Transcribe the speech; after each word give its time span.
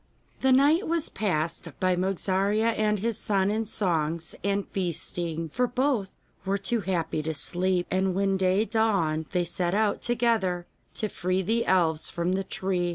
The 0.39 0.51
night 0.51 0.87
was 0.87 1.09
passed 1.09 1.67
by 1.79 1.95
Mogarzea 1.95 2.69
and 2.73 2.97
his 2.97 3.19
son 3.19 3.51
in 3.51 3.67
songs 3.67 4.33
and 4.43 4.67
feasting, 4.67 5.47
for 5.49 5.67
both 5.67 6.09
were 6.43 6.57
too 6.57 6.81
happy 6.81 7.21
to 7.21 7.35
sleep, 7.35 7.85
and 7.91 8.15
when 8.15 8.35
day 8.35 8.65
dawned 8.65 9.27
they 9.31 9.45
set 9.45 9.75
out 9.75 10.01
together 10.01 10.65
to 10.95 11.07
free 11.07 11.43
the 11.43 11.67
elves 11.67 12.09
from 12.09 12.31
the 12.31 12.43
tree. 12.43 12.89